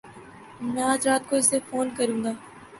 [0.71, 2.31] میں اج رات کو اسے فون کروں گا۔